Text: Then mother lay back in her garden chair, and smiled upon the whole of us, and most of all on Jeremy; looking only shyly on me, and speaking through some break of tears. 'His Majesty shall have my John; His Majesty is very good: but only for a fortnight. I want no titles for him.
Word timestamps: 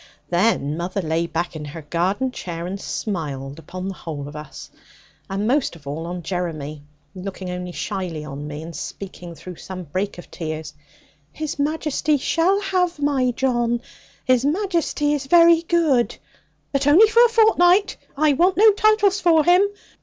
Then 0.31 0.77
mother 0.77 0.99
lay 0.99 1.27
back 1.27 1.55
in 1.55 1.63
her 1.63 1.83
garden 1.83 2.31
chair, 2.31 2.65
and 2.65 2.81
smiled 2.81 3.59
upon 3.59 3.87
the 3.87 3.93
whole 3.93 4.27
of 4.27 4.35
us, 4.35 4.71
and 5.29 5.45
most 5.45 5.75
of 5.75 5.85
all 5.85 6.07
on 6.07 6.23
Jeremy; 6.23 6.81
looking 7.13 7.51
only 7.51 7.71
shyly 7.71 8.25
on 8.25 8.47
me, 8.47 8.63
and 8.63 8.75
speaking 8.75 9.35
through 9.35 9.57
some 9.57 9.83
break 9.83 10.17
of 10.17 10.31
tears. 10.31 10.73
'His 11.31 11.59
Majesty 11.59 12.17
shall 12.17 12.59
have 12.61 12.97
my 12.97 13.29
John; 13.29 13.79
His 14.25 14.43
Majesty 14.43 15.13
is 15.13 15.27
very 15.27 15.61
good: 15.61 16.17
but 16.71 16.87
only 16.87 17.05
for 17.07 17.23
a 17.23 17.29
fortnight. 17.29 17.95
I 18.17 18.33
want 18.33 18.57
no 18.57 18.71
titles 18.71 19.19
for 19.19 19.43
him. 19.43 19.61